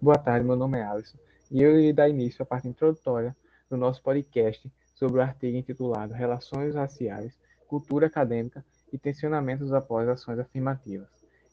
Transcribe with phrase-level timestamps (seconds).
[0.00, 1.18] Boa tarde, meu nome é Alisson
[1.50, 3.36] e eu irei dar início à parte introdutória
[3.68, 10.38] do nosso podcast sobre o artigo intitulado Relações Raciais, Cultura Acadêmica e Tensionamentos após Ações
[10.38, 11.08] Afirmativas.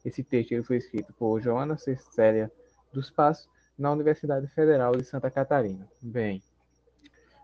[0.05, 2.51] Esse texto ele foi escrito por Joana Cecília
[2.93, 5.89] dos Passos, na Universidade Federal de Santa Catarina.
[5.99, 6.39] Bem,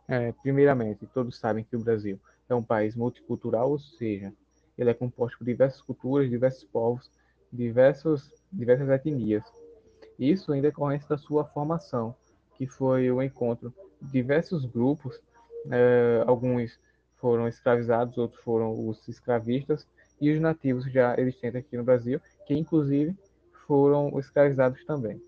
[0.08, 4.32] é, primeiramente, todos sabem que o Brasil é um país multicultural, ou seja,
[4.78, 7.10] ele é composto por diversas culturas, diversos povos,
[7.52, 9.44] diversos, diversas etnias
[10.22, 12.16] isso em decorrência da sua formação,
[12.56, 15.20] que foi o encontro de diversos grupos,
[15.72, 16.80] é, alguns
[17.18, 19.88] foram escravizados, outros foram os escravistas,
[20.20, 23.16] e os nativos já existentes aqui no Brasil, que inclusive
[23.66, 25.20] foram escravizados também.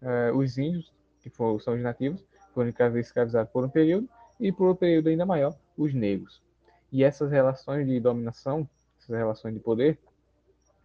[0.00, 4.08] É, os índios, que foram, são os nativos, foram escravizados por um período,
[4.40, 6.42] e por um período ainda maior, os negros.
[6.90, 8.66] E essas relações de dominação,
[8.98, 9.98] essas relações de poder,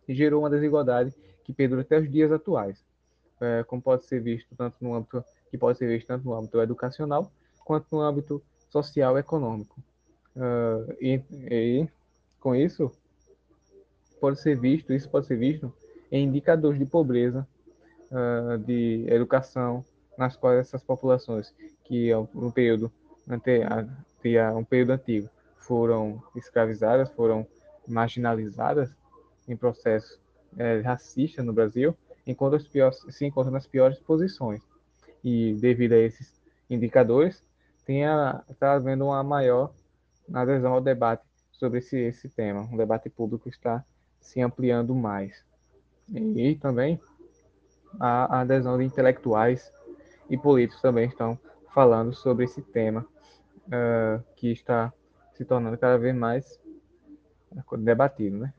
[0.10, 1.14] gerou uma desigualdade
[1.46, 2.89] que perdura até os dias atuais
[3.42, 6.62] é, como pode ser visto tanto no âmbito que pode ser visto tanto no âmbito
[6.62, 7.32] educacional
[7.64, 9.80] quanto no âmbito social e econômico.
[10.36, 11.88] Uh, e, e,
[12.40, 12.92] com isso
[14.20, 15.74] pode ser visto, isso pode ser visto
[16.12, 17.48] em indicadores de pobreza,
[18.12, 19.84] uh, de educação,
[20.18, 21.54] nas quais essas populações
[21.86, 22.92] que no período
[23.28, 23.62] ante,
[24.56, 27.48] um período antigo foram escravizadas, foram
[27.88, 28.90] marginalizadas
[29.48, 30.20] em processos
[30.58, 31.96] é, racistas no Brasil,
[32.38, 34.62] os piores, se encontram nas piores posições.
[35.24, 37.44] E devido a esses indicadores,
[37.88, 39.72] está havendo uma maior
[40.34, 42.70] adesão ao debate sobre esse, esse tema.
[42.72, 43.84] O debate público está
[44.20, 45.44] se ampliando mais.
[46.08, 47.00] E, e também
[48.00, 49.72] a adesão de intelectuais
[50.30, 51.40] e políticos também estão
[51.74, 53.06] falando sobre esse tema,
[53.68, 54.94] uh, que está
[55.34, 56.60] se tornando cada vez mais
[57.80, 58.38] debatido.
[58.38, 58.54] Né?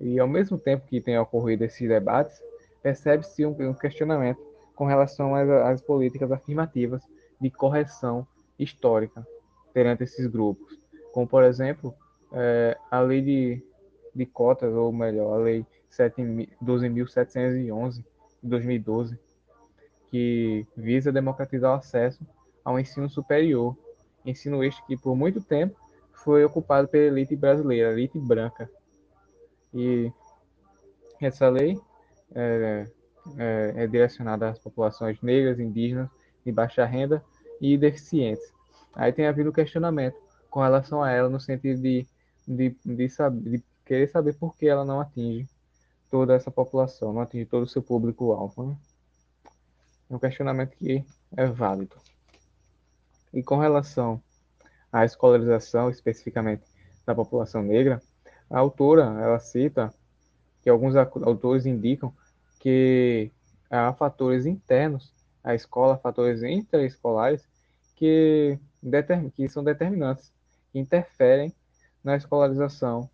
[0.00, 2.40] E ao mesmo tempo que tem ocorrido esses debates,
[2.86, 4.40] percebe-se um, questionamento
[4.72, 7.02] com relação às, às, políticas afirmativas
[7.40, 8.24] de correção
[8.56, 9.26] histórica
[9.74, 10.78] perante esses grupos,
[11.12, 11.92] como, por exemplo,
[12.32, 13.60] é, a lei de,
[14.14, 15.66] de cotas, ou melhor, a lei
[16.62, 18.04] 12.711 de
[18.48, 19.18] 2012,
[20.06, 22.24] que visa democratizar o acesso
[22.64, 23.76] ao ensino superior,
[24.24, 25.76] ensino este que por muito tempo
[26.12, 28.70] foi ocupado pela elite brasileira, elite branca.
[29.74, 30.12] E
[31.20, 31.80] essa lei
[32.34, 32.86] é,
[33.38, 36.08] é, é direcionada às populações negras, indígenas,
[36.44, 37.24] de baixa renda
[37.60, 38.52] e deficientes.
[38.94, 40.16] Aí tem havido questionamento
[40.50, 42.06] com relação a ela, no sentido de,
[42.46, 45.46] de, de, saber, de querer saber por que ela não atinge
[46.10, 48.64] toda essa população, não atinge todo o seu público-alvo.
[48.64, 48.76] Né?
[50.10, 51.04] É um questionamento que
[51.36, 51.96] é válido.
[53.34, 54.22] E com relação
[54.92, 56.62] à escolarização, especificamente
[57.04, 58.00] da população negra,
[58.48, 59.92] a autora ela cita
[60.66, 62.12] que alguns autores indicam
[62.58, 63.30] que
[63.70, 67.46] há fatores internos à escola, fatores intraescolares,
[67.94, 68.58] que,
[69.36, 70.32] que são determinantes,
[70.72, 71.54] que interferem
[72.02, 73.08] na escolarização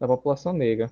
[0.00, 0.90] da população negra.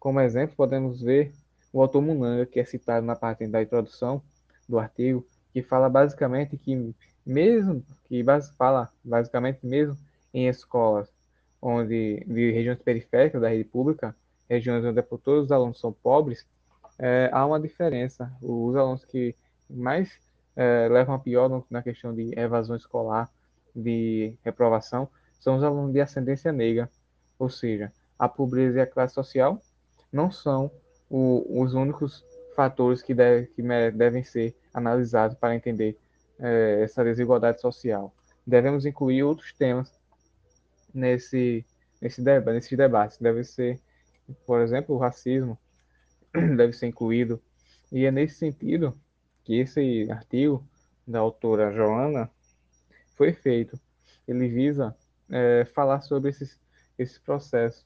[0.00, 1.32] Como exemplo, podemos ver
[1.72, 4.20] o autor Munanga, que é citado na parte da introdução
[4.68, 6.92] do artigo, que fala basicamente que
[7.24, 8.24] mesmo que
[8.58, 9.96] fala basicamente mesmo
[10.34, 11.08] em escolas
[11.60, 14.12] onde de regiões periféricas da rede pública,
[14.52, 16.46] regiões onde todos os alunos são pobres,
[16.98, 18.30] é, há uma diferença.
[18.42, 19.34] Os alunos que
[19.68, 20.18] mais
[20.54, 23.30] é, levam a pior na questão de evasão escolar,
[23.74, 25.08] de reprovação,
[25.40, 26.90] são os alunos de ascendência negra,
[27.38, 29.60] ou seja, a pobreza e a classe social
[30.12, 30.70] não são
[31.08, 32.22] o, os únicos
[32.54, 33.62] fatores que, deve, que
[33.92, 35.98] devem ser analisados para entender
[36.38, 38.14] é, essa desigualdade social.
[38.46, 39.90] Devemos incluir outros temas
[40.92, 41.64] nesse,
[42.00, 43.18] nesse debate, nesses debates.
[43.18, 43.80] Deve ser
[44.46, 45.58] por exemplo, o racismo
[46.32, 47.40] deve ser incluído.
[47.90, 48.98] E é nesse sentido
[49.44, 50.66] que esse artigo
[51.06, 52.30] da autora Joana
[53.16, 53.78] foi feito.
[54.26, 54.96] Ele visa
[55.30, 56.58] é, falar sobre esses,
[56.98, 57.84] esses processos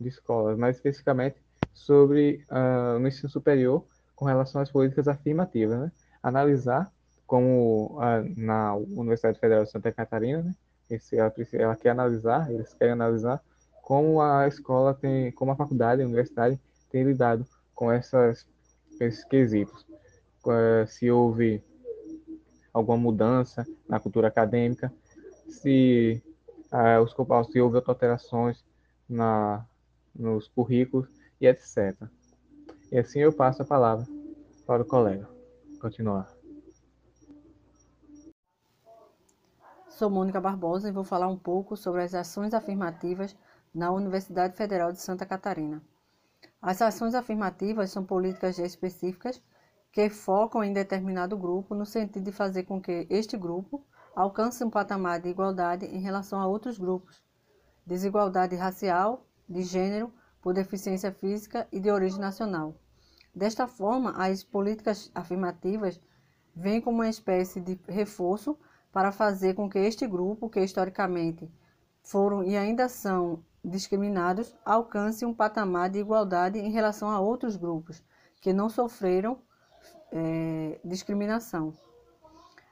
[0.00, 1.36] de escolas, mais especificamente
[1.72, 3.84] sobre uh, no ensino superior
[4.14, 5.92] com relação às políticas afirmativas, né?
[6.22, 6.90] Analisar
[7.26, 10.54] como uh, na Universidade Federal de Santa Catarina, né?
[10.88, 13.42] Esse, ela, ela quer analisar, eles querem analisar
[13.86, 16.60] como a escola tem, como a faculdade, a universidade
[16.90, 18.44] tem lidado com essas,
[19.00, 19.86] esses quesitos.
[20.44, 21.62] Eh, se houve
[22.74, 24.92] alguma mudança na cultura acadêmica,
[25.48, 26.20] se,
[26.72, 27.14] uh, os,
[27.52, 28.64] se houve alterações
[29.08, 29.64] na,
[30.12, 31.08] nos currículos
[31.40, 31.94] e etc.
[32.90, 34.04] E assim eu passo a palavra
[34.66, 35.28] para o colega.
[35.80, 36.28] Continuar.
[39.88, 43.36] Sou Mônica Barbosa e vou falar um pouco sobre as ações afirmativas
[43.76, 45.82] na Universidade Federal de Santa Catarina.
[46.62, 49.42] As ações afirmativas são políticas específicas
[49.92, 53.84] que focam em determinado grupo no sentido de fazer com que este grupo
[54.14, 57.22] alcance um patamar de igualdade em relação a outros grupos.
[57.86, 62.74] Desigualdade racial, de gênero, por deficiência física e de origem nacional.
[63.34, 66.00] Desta forma, as políticas afirmativas
[66.54, 68.58] vêm como uma espécie de reforço
[68.90, 71.46] para fazer com que este grupo, que historicamente
[72.02, 78.02] foram e ainda são discriminados, alcance um patamar de igualdade em relação a outros grupos
[78.40, 79.38] que não sofreram
[80.12, 81.72] é, discriminação.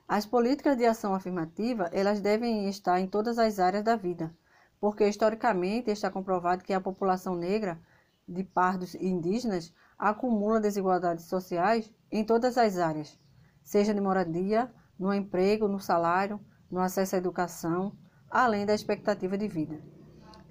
[0.06, 4.32] As políticas de ação afirmativa, elas devem estar em todas as áreas da vida,
[4.78, 7.80] porque historicamente está comprovado que a população negra
[8.28, 13.18] de pardos e indígenas acumula desigualdades sociais em todas as áreas,
[13.62, 16.38] seja de moradia, no emprego, no salário,
[16.70, 17.96] no acesso à educação,
[18.30, 19.93] além da expectativa de vida.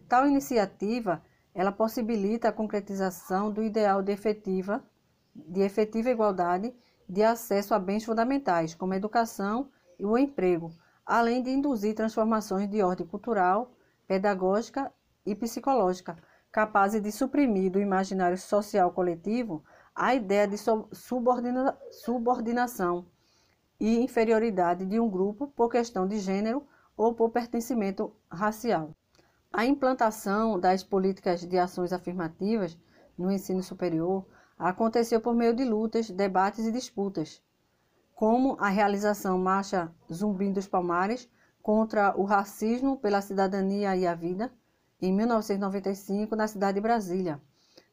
[0.07, 1.23] Tal iniciativa,
[1.53, 4.83] ela possibilita a concretização do ideal de efetiva,
[5.35, 6.73] de efetiva igualdade
[7.07, 9.69] de acesso a bens fundamentais, como a educação
[9.99, 10.71] e o emprego,
[11.05, 13.71] além de induzir transformações de ordem cultural,
[14.07, 14.91] pedagógica
[15.25, 16.17] e psicológica,
[16.51, 19.63] capazes de suprimir do imaginário social coletivo
[19.95, 20.57] a ideia de
[20.91, 23.05] subordina subordinação
[23.79, 26.65] e inferioridade de um grupo por questão de gênero
[26.95, 28.95] ou por pertencimento racial.
[29.55, 32.75] A implantação das políticas de ações afirmativas
[33.15, 34.25] no ensino superior
[34.57, 37.39] aconteceu por meio de lutas, debates e disputas,
[38.15, 41.29] como a realização Marcha Zumbi dos Palmares
[41.61, 44.51] contra o racismo pela cidadania e a vida,
[44.99, 47.39] em 1995, na cidade de Brasília,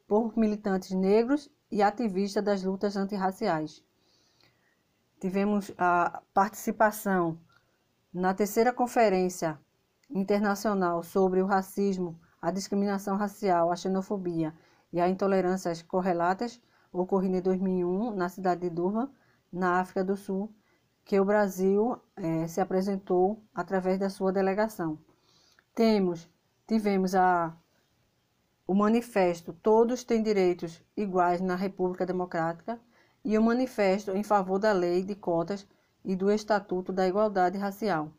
[0.09, 3.85] por militantes negros e ativistas das lutas antirraciais.
[5.21, 7.39] Tivemos a participação
[8.15, 9.61] na terceira conferência
[10.11, 14.55] internacional sobre o racismo, a discriminação racial, a xenofobia
[14.93, 16.61] e a intolerâncias correlatas,
[16.93, 19.09] ocorrida em 2001 na cidade de Durban,
[19.53, 20.53] na África do Sul,
[21.05, 24.99] que o Brasil eh, se apresentou através da sua delegação.
[25.75, 26.29] Temos,
[26.67, 27.57] tivemos a,
[28.67, 32.81] o manifesto Todos têm direitos iguais na República Democrática
[33.25, 35.67] e o manifesto em favor da lei de cotas
[36.05, 38.13] e do Estatuto da Igualdade Racial.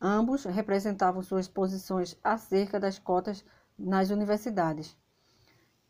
[0.00, 3.44] Ambos representavam suas posições acerca das cotas
[3.78, 4.96] nas universidades.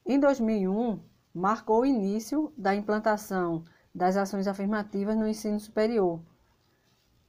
[0.04, 1.00] Em 2001,
[1.34, 3.64] marcou o início da implantação
[3.94, 6.20] das ações afirmativas no ensino superior.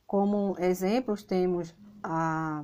[0.06, 2.63] Como exemplos, temos a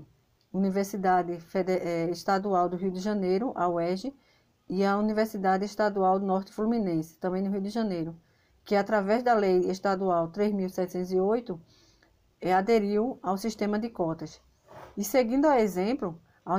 [0.51, 4.13] Universidade eh, Estadual do Rio de Janeiro, a UERJ,
[4.69, 8.15] e a Universidade Estadual do Norte Fluminense, também no Rio de Janeiro,
[8.63, 11.83] que através da Lei Estadual 3.708 é,
[12.51, 14.42] aderiu ao sistema de cotas.
[14.98, 16.56] E seguindo a exemplo, a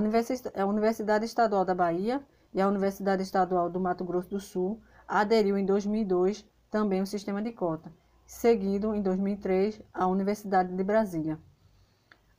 [0.66, 5.66] Universidade Estadual da Bahia e a Universidade Estadual do Mato Grosso do Sul aderiu em
[5.66, 7.92] 2002 também ao sistema de cota,
[8.26, 11.38] seguido em 2003 a Universidade de Brasília.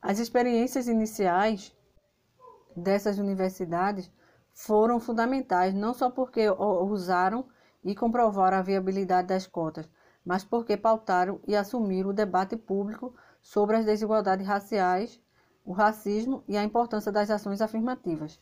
[0.02, 1.74] As experiências iniciais
[2.76, 4.10] dessas universidades
[4.52, 7.46] foram fundamentais não só porque usaram
[7.84, 9.88] e comprovaram a viabilidade das cotas,
[10.24, 13.14] mas porque pautaram e assumiram o debate público
[13.46, 15.20] sobre as desigualdades raciais,
[15.64, 18.40] o racismo e a importância das ações afirmativas.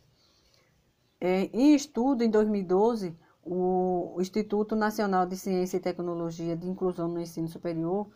[1.21, 3.15] É, em estudo, em 2012,
[3.45, 8.09] o Instituto Nacional de Ciência e Tecnologia de Inclusão no Ensino Superior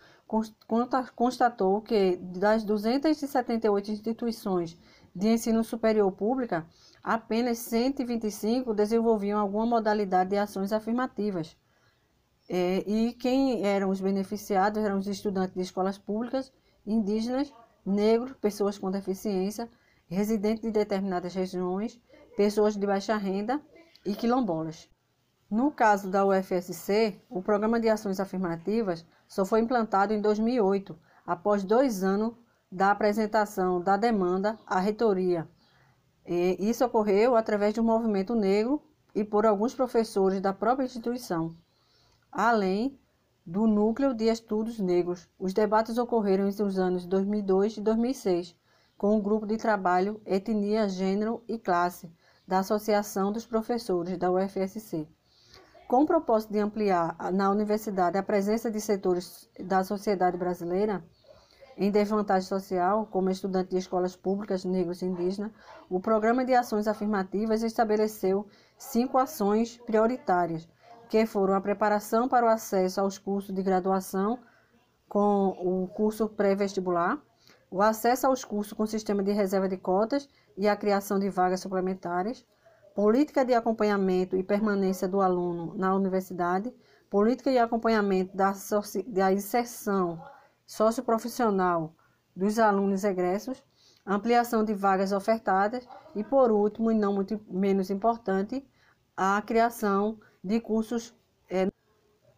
[1.15, 4.79] constatou que das 278 instituições
[5.15, 6.67] de ensino superior pública,
[7.03, 11.55] apenas 125 desenvolviam alguma modalidade de ações afirmativas.
[12.49, 16.51] É, e quem eram os beneficiados eram os estudantes de escolas públicas,
[16.89, 17.53] indígenas,
[17.85, 19.69] negros, pessoas com deficiência,
[20.07, 22.01] residentes de determinadas regiões,
[22.37, 23.61] pessoas de baixa renda
[24.05, 24.89] e quilombolas.
[25.51, 31.63] No caso da UFSC, o Programa de Ações Afirmativas só foi implantado em 2008, após
[31.63, 32.35] dois anos
[32.71, 35.49] da apresentação da demanda à reitoria.
[36.27, 38.83] E isso ocorreu através um movimento negro
[39.15, 41.55] e por alguns professores da própria instituição,
[42.31, 42.99] além
[43.49, 45.27] do Núcleo de Estudos Negros.
[45.39, 48.55] Os debates ocorreram entre os anos 2002 e 2006,
[48.99, 52.13] com o grupo de trabalho Etnia, Gênero e Classe
[52.47, 55.09] da Associação dos Professores da UFSC.
[55.89, 61.03] Com o propósito de ampliar na universidade a presença de setores da sociedade brasileira,
[61.75, 65.53] em desvantagem social, como estudante de escolas públicas negros e indígenas,
[65.89, 70.69] o Programa de Ações Afirmativas estabeleceu cinco ações prioritárias,
[71.09, 74.39] que foram a preparação para o acesso aos cursos de graduação
[75.09, 77.19] com o curso pré-vestibular,
[77.71, 81.61] o acesso aos cursos com sistema de reserva de cotas e a criação de vagas
[81.61, 82.47] suplementares,
[82.95, 86.75] política de acompanhamento e permanência do aluno na universidade,
[87.09, 88.53] política e acompanhamento da,
[89.07, 90.23] da inserção
[90.67, 91.95] socioprofissional
[92.37, 93.63] dos alunos egressos,
[94.07, 98.67] ampliação de vagas ofertadas e, por último, e não muito menos importante,
[99.17, 101.15] a criação de cursos
[101.51, 101.71] é,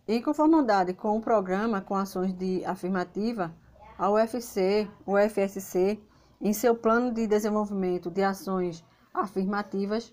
[0.09, 3.55] em conformidade com o programa com ações de afirmativa,
[3.97, 6.01] a UFC, o FSC,
[6.41, 10.13] em seu plano de desenvolvimento de ações afirmativas,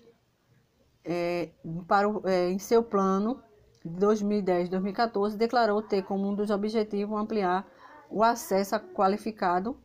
[1.04, 1.50] é,
[1.88, 3.42] para o, é, em seu plano
[3.84, 7.66] de 2010-2014, declarou ter como um dos objetivos ampliar
[8.08, 9.76] o acesso qualificado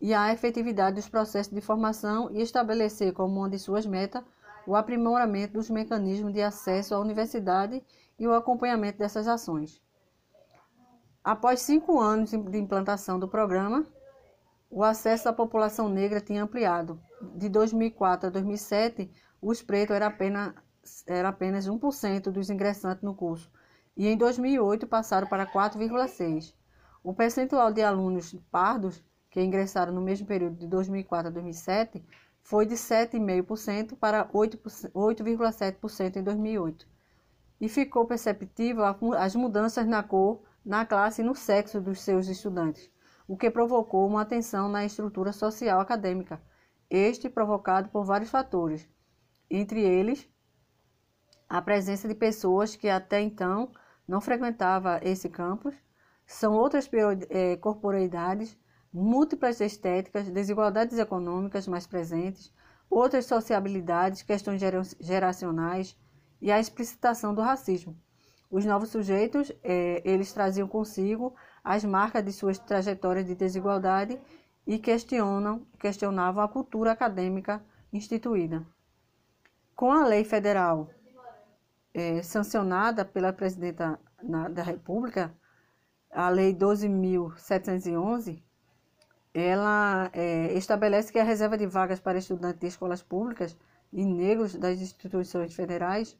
[0.00, 4.22] e a efetividade dos processos de formação e estabelecer como uma de suas metas
[4.66, 7.82] o aprimoramento dos mecanismos de acesso à universidade
[8.18, 9.82] e o acompanhamento dessas ações.
[11.22, 13.86] Após cinco anos de implantação do programa,
[14.70, 17.00] o acesso da população negra tinha ampliado.
[17.36, 20.54] De 2004 a 2007, os pretos eram apenas,
[21.06, 23.50] era apenas 1% dos ingressantes no curso,
[23.96, 26.54] e em 2008 passaram para 4,6%.
[27.02, 32.04] O percentual de alunos pardos que ingressaram no mesmo período de 2004 a 2007
[32.44, 36.86] foi de 7,5% para 8,7% em 2008.
[37.58, 38.84] E ficou perceptível
[39.16, 42.90] as mudanças na cor, na classe e no sexo dos seus estudantes,
[43.26, 46.40] o que provocou uma atenção na estrutura social acadêmica,
[46.90, 48.86] este provocado por vários fatores,
[49.50, 50.28] entre eles
[51.48, 53.72] a presença de pessoas que até então
[54.06, 55.74] não frequentavam esse campus,
[56.26, 56.90] são outras
[57.30, 58.56] eh, corporeidades,
[58.94, 62.54] múltiplas estéticas, desigualdades econômicas mais presentes,
[62.88, 64.62] outras sociabilidades, questões
[65.00, 65.98] geracionais
[66.40, 67.98] e a explicitação do racismo.
[68.48, 71.34] Os novos sujeitos, eh, eles traziam consigo
[71.64, 74.16] as marcas de suas trajetórias de desigualdade
[74.64, 77.60] e questionam, questionavam a cultura acadêmica
[77.92, 78.64] instituída.
[79.74, 80.88] Com a lei federal
[81.92, 85.34] eh, sancionada pela presidenta na, da República,
[86.12, 88.43] a Lei 12.711,
[89.34, 93.56] ela é, estabelece que a reserva de vagas para estudantes de escolas públicas
[93.92, 96.16] e negros das instituições federais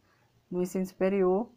[0.51, 1.49] no ensino superior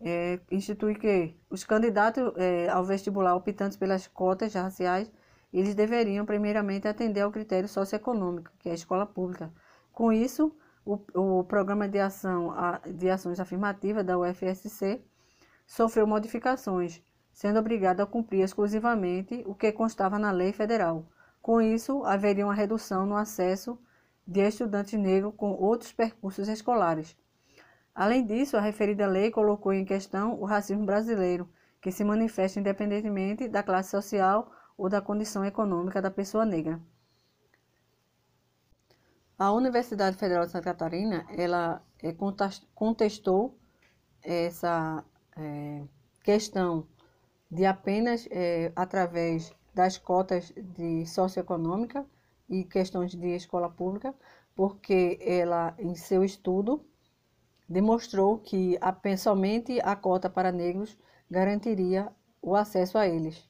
[0.00, 5.10] é, institui que os candidatos é, ao vestibular optantes pelas cotas raciais,
[5.52, 9.52] eles deveriam primeiramente atender ao critério socioeconômico, que é a escola pública.
[9.92, 12.52] Com isso, o, o programa de, ação,
[12.94, 15.02] de ações afirmativas da UFSC
[15.66, 17.02] sofreu modificações
[17.34, 21.04] sendo obrigado a cumprir exclusivamente o que constava na lei federal.
[21.42, 23.78] Com isso, haveria uma redução no acesso
[24.26, 27.16] de estudantes negros com outros percursos escolares.
[27.94, 31.48] Além disso, a referida lei colocou em questão o racismo brasileiro,
[31.82, 36.80] que se manifesta independentemente da classe social ou da condição econômica da pessoa negra.
[39.36, 42.14] A Universidade Federal de Santa Catarina ela é,
[42.74, 43.58] contestou
[44.22, 45.04] essa
[45.36, 45.82] é,
[46.22, 46.86] questão
[47.54, 52.04] de apenas é, através das cotas de socioeconômica
[52.48, 54.12] e questões de escola pública,
[54.56, 56.84] porque ela, em seu estudo,
[57.68, 60.98] demonstrou que a, somente a cota para negros
[61.30, 62.10] garantiria
[62.42, 63.48] o acesso a eles.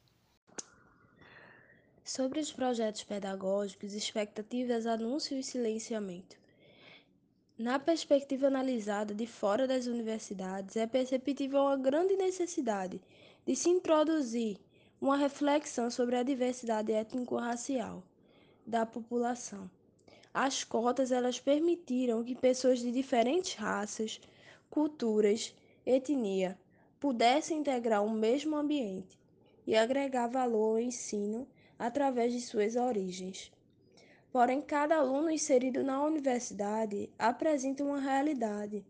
[2.03, 6.37] Sobre os projetos pedagógicos, expectativas, anúncio e silenciamento.
[7.57, 13.01] Na perspectiva analisada de fora das universidades, é perceptível uma grande necessidade
[13.45, 14.57] de se introduzir
[14.99, 18.03] uma reflexão sobre a diversidade étnico-racial
[18.65, 19.69] da população.
[20.33, 24.19] As cotas elas permitiram que pessoas de diferentes raças,
[24.69, 26.57] culturas, etnia
[26.99, 29.19] pudessem integrar o mesmo ambiente
[29.67, 31.47] e agregar valor ao ensino
[31.77, 33.51] através de suas origens.
[34.31, 38.83] Porém, cada aluno inserido na universidade apresenta uma realidade,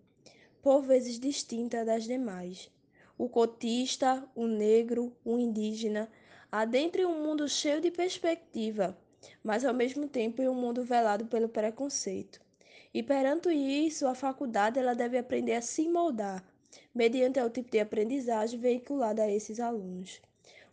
[0.61, 2.71] por vezes distinta das demais
[3.17, 6.09] o cotista, o negro, o indígena,
[6.51, 8.97] adentre um mundo cheio de perspectiva,
[9.43, 12.41] mas ao mesmo tempo em um mundo velado pelo preconceito.
[12.93, 16.43] E perante isso, a faculdade ela deve aprender a se moldar,
[16.93, 20.21] mediante o tipo de aprendizagem veiculada a esses alunos.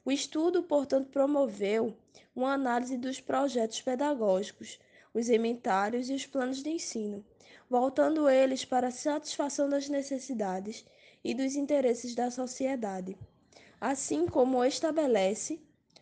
[0.04, 1.96] O estudo, portanto, promoveu
[2.34, 4.80] uma análise dos projetos pedagógicos,
[5.14, 7.24] os inventários e os planos de ensino,
[7.68, 10.84] voltando eles para a satisfação das necessidades
[11.24, 13.16] e dos interesses da sociedade,
[13.80, 15.60] assim como estabelece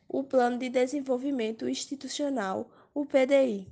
[0.09, 3.69] o Plano de Desenvolvimento Institucional, o PDI.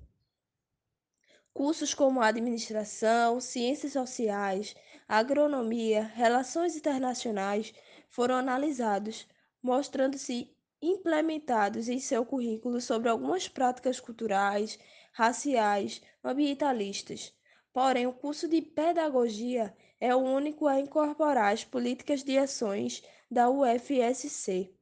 [1.52, 4.76] Cursos como administração, ciências sociais,
[5.08, 7.74] agronomia, relações internacionais
[8.08, 9.26] foram analisados,
[9.60, 14.78] mostrando-se implementados em seu currículo sobre algumas práticas culturais,
[15.12, 17.34] raciais, ambientalistas.
[17.72, 23.50] Porém, o curso de pedagogia é o único a incorporar as políticas de ações da
[23.50, 24.72] UFSC,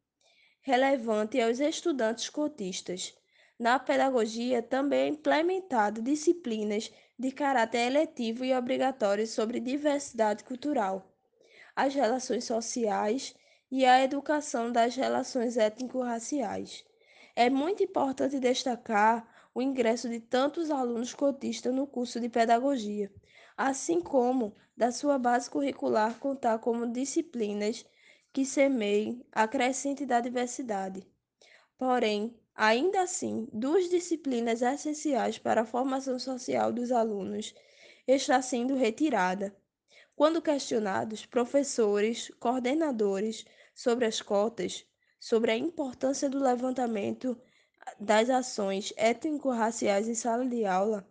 [0.61, 3.15] relevante aos estudantes cotistas.
[3.59, 11.17] Na pedagogia também é implementado disciplinas de caráter eletivo e obrigatório sobre diversidade cultural,
[11.75, 13.35] as relações sociais
[13.71, 16.85] e a educação das relações étnico-raciais.
[17.35, 23.11] É muito importante destacar o ingresso de tantos alunos cotistas no curso de pedagogia,
[23.57, 27.87] assim como da sua base curricular contar como disciplinas
[28.33, 31.07] que semeiem a crescente da diversidade.
[31.79, 37.55] Porém, ainda assim, duas disciplinas essenciais para a formação social dos alunos
[38.07, 39.57] está sendo retirada.
[40.15, 43.45] Quando questionados, professores, coordenadores
[43.75, 44.87] sobre as cotas,
[45.19, 47.39] sobre a importância do levantamento
[48.01, 51.07] das ações étnico-raciais em sala de aula,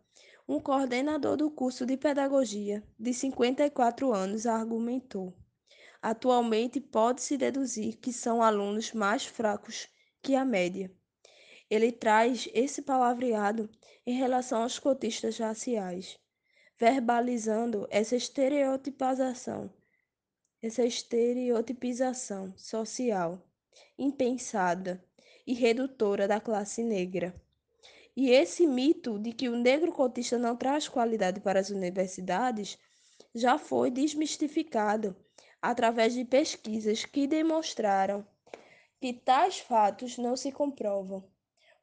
[0.48, 5.34] um coordenador do curso de pedagogia, de 54 anos, argumentou.
[6.02, 9.88] Atualmente, pode-se deduzir que são alunos mais fracos
[10.22, 10.92] que a média.
[11.70, 13.70] Ele traz esse palavreado
[14.06, 16.20] em relação aos cotistas raciais,
[16.78, 19.74] verbalizando essa estereotipização,
[20.62, 23.42] essa estereotipização social
[23.98, 25.04] impensada
[25.46, 27.34] e redutora da classe negra.
[28.16, 32.78] E esse mito de que o negro cotista não traz qualidade para as universidades
[33.34, 35.16] já foi desmistificado
[35.62, 38.26] através de pesquisas que demonstraram
[39.02, 41.24] que tais fatos não se comprovam.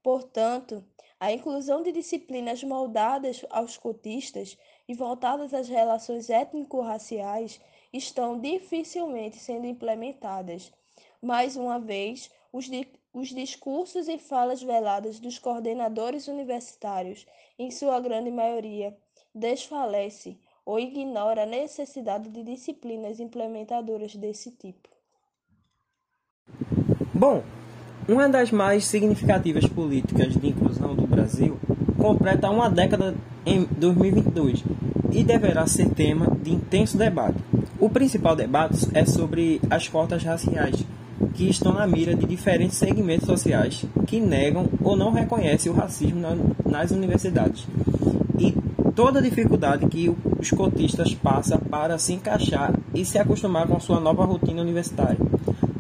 [0.03, 0.85] Portanto,
[1.21, 4.59] a inclusão de disciplinas moldadas aos cotistas
[4.89, 7.61] e voltadas às relações étnico-raciais
[7.93, 10.73] estão dificilmente sendo implementadas.
[11.21, 12.69] Mais uma vez, os,
[13.13, 17.27] os discursos e falas veladas dos coordenadores universitários,
[17.59, 18.97] em sua grande maioria,
[19.35, 24.89] desfalece ou ignora a necessidade de disciplinas implementadoras desse tipo.
[27.13, 27.43] Bom,
[28.09, 31.59] uma das mais significativas políticas de inclusão do Brasil
[32.01, 33.15] completa uma década
[33.47, 34.65] em 2022
[35.13, 37.39] e deverá ser tema de intenso debate.
[37.79, 40.85] O principal debate é sobre as cotas raciais,
[41.35, 46.21] que estão na mira de diferentes segmentos sociais que negam ou não reconhecem o racismo
[46.65, 47.67] nas universidades
[48.39, 48.55] e
[48.95, 54.01] toda a dificuldade que os cotistas passam para se encaixar e se acostumar com sua
[54.01, 55.19] nova rotina universitária.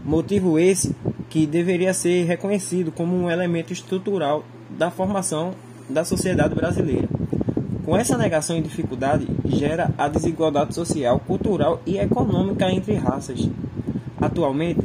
[0.04, 0.94] Motivo esse
[1.28, 5.52] que deveria ser reconhecido como um elemento estrutural da formação
[5.88, 7.08] da sociedade brasileira.
[7.84, 13.48] Com essa negação e dificuldade, gera a desigualdade social, cultural e econômica entre raças.
[14.20, 14.80] Atualmente,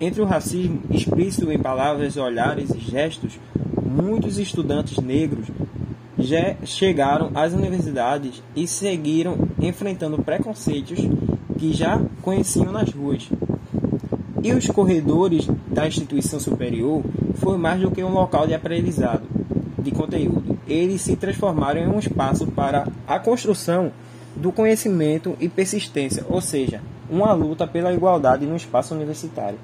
[0.00, 3.38] entre o racismo explícito em palavras, olhares e gestos,
[3.82, 5.46] muitos estudantes negros
[6.18, 10.98] já chegaram às universidades e seguiram enfrentando preconceitos
[11.58, 13.28] que já conheciam nas ruas.
[14.42, 17.02] E os corredores da instituição superior
[17.36, 19.22] foi mais do que um local de aprendizado
[19.78, 20.58] de conteúdo.
[20.66, 23.92] Eles se transformaram em um espaço para a construção
[24.36, 29.58] do conhecimento e persistência, ou seja, uma luta pela igualdade no espaço universitário.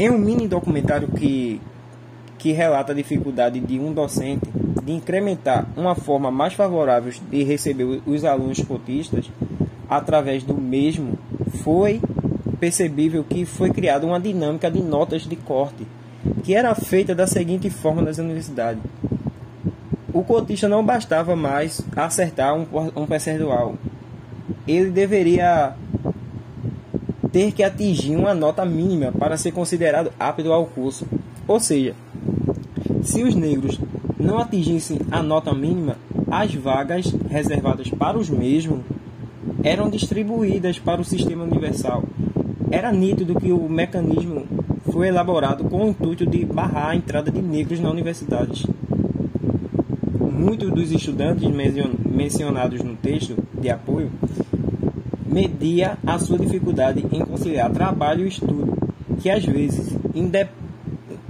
[0.00, 1.60] Em um mini documentário que,
[2.38, 4.48] que relata a dificuldade de um docente
[4.82, 9.30] de incrementar uma forma mais favorável de receber os alunos cotistas
[9.90, 11.18] através do mesmo,
[11.62, 12.00] foi
[12.58, 15.86] percebível que foi criada uma dinâmica de notas de corte,
[16.44, 18.82] que era feita da seguinte forma nas universidades.
[20.14, 23.74] O cotista não bastava mais acertar um, um percentual.
[24.66, 25.74] Ele deveria
[27.32, 31.06] ter que atingir uma nota mínima para ser considerado apto ao curso.
[31.46, 31.94] Ou seja,
[33.02, 33.78] se os negros
[34.18, 35.96] não atingissem a nota mínima,
[36.30, 38.80] as vagas reservadas para os mesmos
[39.62, 42.04] eram distribuídas para o sistema universal.
[42.70, 44.44] Era nítido que o mecanismo
[44.92, 48.66] foi elaborado com o intuito de barrar a entrada de negros na universidade.
[50.18, 51.48] Muitos dos estudantes
[52.06, 54.10] mencionados no texto de apoio
[55.30, 58.76] media a sua dificuldade em conciliar trabalho e estudo,
[59.20, 59.94] que às vezes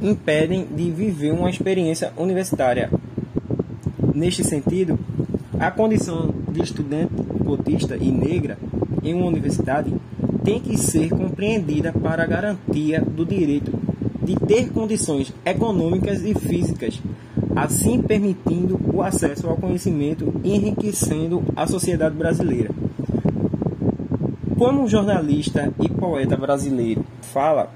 [0.03, 2.91] impedem de viver uma experiência universitária.
[4.15, 4.99] Neste sentido,
[5.59, 7.13] a condição de estudante
[7.45, 8.57] cotista e negra
[9.03, 9.93] em uma universidade
[10.43, 13.73] tem que ser compreendida para a garantia do direito
[14.23, 17.01] de ter condições econômicas e físicas,
[17.57, 22.71] assim permitindo o acesso ao conhecimento e enriquecendo a sociedade brasileira.
[24.61, 27.71] Como um jornalista e poeta brasileiro fala,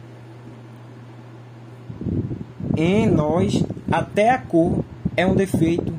[2.76, 4.84] em nós até a cor
[5.16, 5.90] é um defeito,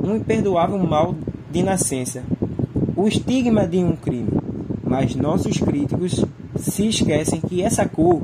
[0.00, 1.16] um imperdoável mal
[1.50, 2.22] de nascença.
[2.94, 4.30] O o estigma de um crime,
[4.84, 6.24] mas nossos críticos
[6.54, 8.22] se esquecem que essa cor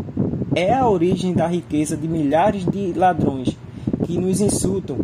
[0.55, 3.59] é a origem da riqueza de milhares de ladrões
[4.05, 4.99] que nos insultam,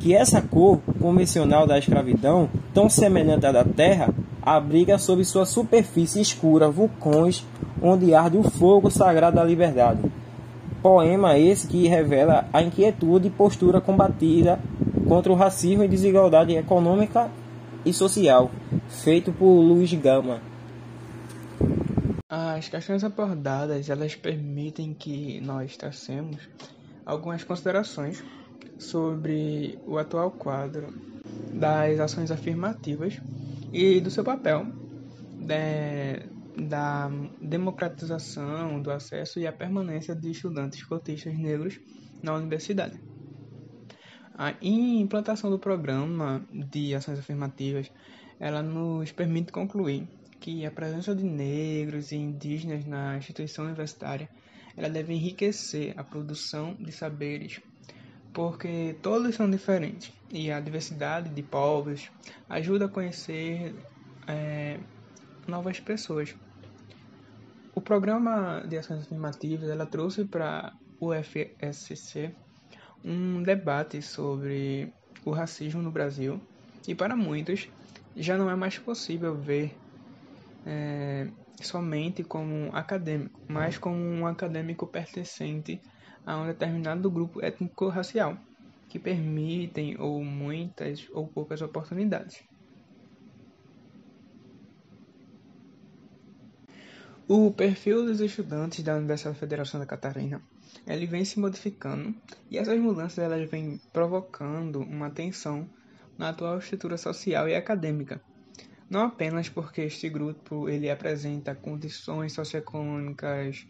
[0.00, 6.20] que essa cor convencional da escravidão, tão semelhante à da terra, abriga sob sua superfície
[6.20, 7.46] escura vulcões
[7.80, 10.00] onde arde o fogo sagrado da liberdade.
[10.82, 14.58] Poema esse que revela a inquietude e postura combatida
[15.08, 17.30] contra o racismo e desigualdade econômica
[17.84, 18.50] e social,
[18.88, 20.40] feito por Luiz Gama.
[22.28, 26.38] As questões abordadas, elas permitem que nós tracemos
[27.04, 28.24] algumas considerações
[28.78, 30.94] sobre o atual quadro
[31.52, 33.20] das ações afirmativas
[33.72, 34.66] e do seu papel
[35.46, 41.80] de, da democratização do acesso e a permanência de estudantes cotistas negros
[42.22, 43.00] na universidade.
[44.34, 47.90] A implantação do programa de ações afirmativas,
[48.38, 50.06] ela nos permite concluir
[50.40, 54.28] que a presença de negros e indígenas na instituição universitária,
[54.76, 57.60] ela deve enriquecer a produção de saberes,
[58.32, 62.10] porque todos são diferentes e a diversidade de povos
[62.48, 63.74] ajuda a conhecer
[64.26, 64.78] é,
[65.46, 66.34] novas pessoas.
[67.74, 72.34] O programa de ações afirmativas ela trouxe para o FSC
[73.04, 74.92] um debate sobre
[75.24, 76.40] o racismo no Brasil
[76.86, 77.68] e para muitos
[78.16, 79.74] já não é mais possível ver
[80.66, 81.28] é,
[81.60, 85.80] somente como acadêmico, mas como um acadêmico pertencente
[86.24, 88.36] a um determinado grupo étnico-racial
[88.88, 92.42] que permitem ou muitas ou poucas oportunidades.
[97.26, 100.42] O perfil dos estudantes da Universidade Federal Santa Catarina
[100.86, 102.14] ele vem se modificando
[102.50, 105.68] e essas mudanças elas vêm provocando uma tensão
[106.18, 108.20] na atual estrutura social e acadêmica.
[108.90, 113.66] Não apenas porque este grupo ele apresenta condições socioeconômicas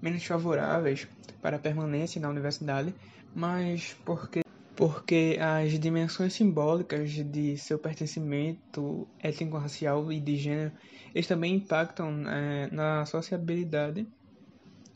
[0.00, 1.06] menos favoráveis
[1.40, 2.94] para a permanência na universidade,
[3.34, 4.40] mas porque
[4.74, 10.72] porque as dimensões simbólicas de seu pertencimento étnico-racial e de gênero
[11.14, 14.06] eles também impactam é, na sociabilidade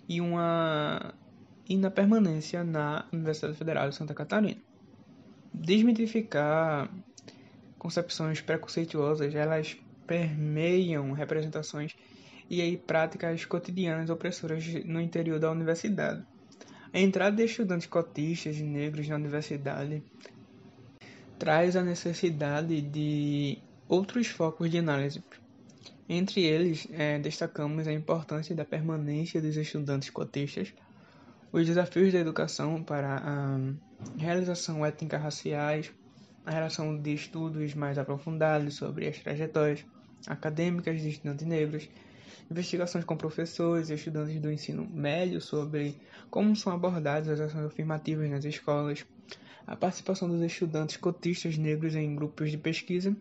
[0.07, 1.15] e uma
[1.67, 4.61] e na permanência na Universidade Federal de Santa Catarina.
[5.55, 6.91] Desmitificar
[7.79, 11.97] concepções preconceituosas, elas permeiam representações
[12.51, 16.23] e aí práticas cotidianas opressoras no interior da universidade.
[16.93, 20.03] A entrada de estudantes cotistas e negros na universidade
[21.39, 23.59] traz a necessidade de
[23.89, 25.23] outros focos de análise.
[26.09, 30.75] Entre eles, é, destacamos a importância da permanência dos estudantes cotistas
[31.53, 33.59] os desafios da educação para a
[34.17, 35.93] realização étnica raciais,
[36.47, 39.85] a relação de estudos mais aprofundados sobre as trajetórias
[40.27, 41.89] acadêmicas de estudantes negros,
[42.51, 45.97] investigações com professores e estudantes do ensino médio sobre
[46.31, 49.07] como são abordadas as ações afirmativas nas escolas,
[49.67, 53.17] a participação dos estudantes cotistas negros em grupos de pesquisa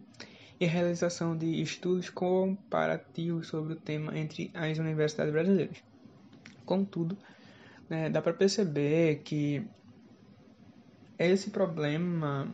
[0.60, 5.78] e a realização de estudos comparativos sobre o tema entre as universidades brasileiras.
[6.66, 7.18] Contudo,
[7.90, 9.64] é, dá para perceber que
[11.18, 12.52] esse problema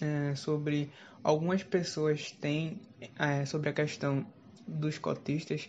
[0.00, 0.90] é, sobre
[1.22, 2.80] algumas pessoas têm
[3.18, 4.26] é, sobre a questão
[4.66, 5.68] dos cotistas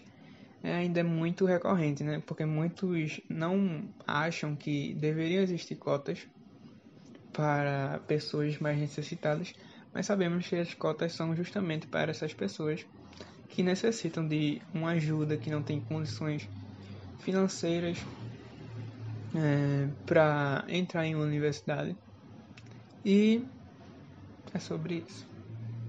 [0.74, 2.22] ainda é muito recorrente, né?
[2.26, 6.26] Porque muitos não acham que deveriam existir cotas
[7.32, 9.54] para pessoas mais necessitadas,
[9.94, 12.86] mas sabemos que as cotas são justamente para essas pessoas
[13.50, 16.48] que necessitam de uma ajuda, que não têm condições
[17.20, 17.98] financeiras
[19.36, 21.96] é, para entrar em uma universidade.
[23.04, 23.46] E
[24.54, 25.35] é sobre isso.